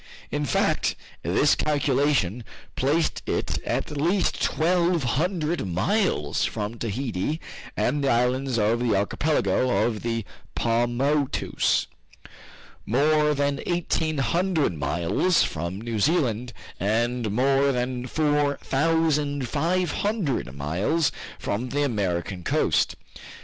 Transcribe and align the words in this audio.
In 0.31 0.45
fact, 0.45 0.95
this 1.21 1.53
calculation 1.53 2.43
placed 2.75 3.21
it 3.27 3.61
at 3.63 3.91
least 3.91 4.41
twelve 4.41 5.03
hundred 5.03 5.67
miles 5.67 6.43
from 6.43 6.79
Tahiti 6.79 7.39
and 7.77 8.03
the 8.03 8.09
islands 8.09 8.57
of 8.57 8.79
the 8.79 8.95
archipelago 8.95 9.85
of 9.85 10.01
the 10.01 10.25
Pomoutous, 10.55 11.85
more 12.83 13.35
than 13.35 13.59
eighteen 13.67 14.17
hundred 14.17 14.73
miles 14.75 15.43
from 15.43 15.79
New 15.79 15.99
Zealand, 15.99 16.51
and 16.79 17.29
more 17.29 17.71
than 17.71 18.07
four 18.07 18.57
thousand 18.63 19.47
five 19.49 19.91
hundred 19.91 20.51
miles 20.55 21.11
from 21.37 21.69
the 21.69 21.83
American 21.83 22.43
coast! 22.43 22.95